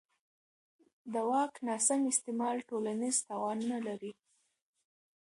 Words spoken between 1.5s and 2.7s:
ناسم استعمال